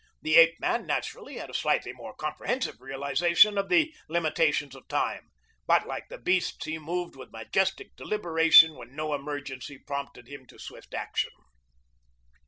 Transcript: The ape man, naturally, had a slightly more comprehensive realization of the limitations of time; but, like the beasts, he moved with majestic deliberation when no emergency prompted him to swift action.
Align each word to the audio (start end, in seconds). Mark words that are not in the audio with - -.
The 0.23 0.35
ape 0.35 0.59
man, 0.59 0.87
naturally, 0.87 1.37
had 1.37 1.51
a 1.51 1.53
slightly 1.53 1.93
more 1.93 2.15
comprehensive 2.15 2.81
realization 2.81 3.55
of 3.55 3.69
the 3.69 3.93
limitations 4.09 4.73
of 4.75 4.87
time; 4.87 5.29
but, 5.67 5.85
like 5.85 6.09
the 6.09 6.17
beasts, 6.17 6.65
he 6.65 6.79
moved 6.79 7.15
with 7.15 7.29
majestic 7.31 7.95
deliberation 7.95 8.73
when 8.73 8.95
no 8.95 9.13
emergency 9.13 9.77
prompted 9.77 10.27
him 10.27 10.47
to 10.47 10.57
swift 10.57 10.95
action. 10.95 11.33